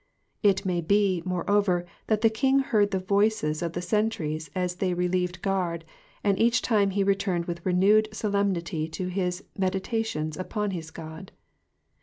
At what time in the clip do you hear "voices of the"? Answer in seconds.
2.97-3.83